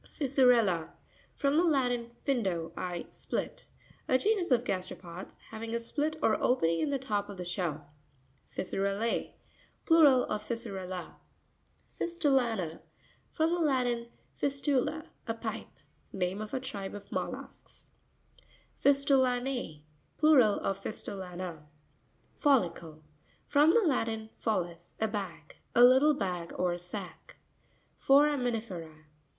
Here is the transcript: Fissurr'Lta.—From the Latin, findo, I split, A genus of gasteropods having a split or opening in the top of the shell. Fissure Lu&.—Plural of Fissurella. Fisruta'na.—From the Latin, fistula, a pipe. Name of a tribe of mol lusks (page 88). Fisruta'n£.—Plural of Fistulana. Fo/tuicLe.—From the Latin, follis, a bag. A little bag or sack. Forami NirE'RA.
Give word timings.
Fissurr'Lta.—From 0.03 1.57
the 1.57 1.63
Latin, 1.63 2.09
findo, 2.25 2.71
I 2.75 3.05
split, 3.11 3.67
A 4.07 4.17
genus 4.17 4.49
of 4.49 4.63
gasteropods 4.63 5.37
having 5.51 5.75
a 5.75 5.79
split 5.79 6.15
or 6.23 6.41
opening 6.41 6.79
in 6.79 6.89
the 6.89 6.97
top 6.97 7.29
of 7.29 7.37
the 7.37 7.45
shell. 7.45 7.87
Fissure 8.49 8.97
Lu&.—Plural 8.97 10.23
of 10.25 10.43
Fissurella. 10.43 11.17
Fisruta'na.—From 11.99 13.53
the 13.53 13.59
Latin, 13.59 14.07
fistula, 14.33 15.05
a 15.27 15.35
pipe. 15.35 15.67
Name 16.11 16.41
of 16.41 16.55
a 16.55 16.59
tribe 16.59 16.95
of 16.95 17.11
mol 17.11 17.33
lusks 17.33 17.87
(page 18.83 18.95
88). 19.05 19.05
Fisruta'n£.—Plural 19.05 20.59
of 20.61 20.81
Fistulana. 20.81 21.67
Fo/tuicLe.—From 22.39 23.69
the 23.69 23.81
Latin, 23.83 24.31
follis, 24.43 24.95
a 24.99 25.07
bag. 25.07 25.57
A 25.75 25.83
little 25.83 26.15
bag 26.15 26.53
or 26.57 26.75
sack. 26.79 27.35
Forami 27.99 28.51
NirE'RA. 28.51 29.03